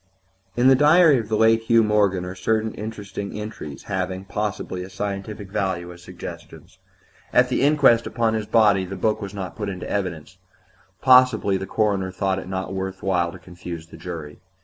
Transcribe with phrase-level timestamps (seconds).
[0.55, 4.81] IV In the diary of the late Hugh Morgan are certain interesting entries having, possibly,
[4.81, 6.79] a scientific value as suggestions.
[7.31, 10.39] At the inquest upon his body the book was not put in evidence;
[11.01, 14.39] possibly the coroner thought it not worth while to confuse the jury.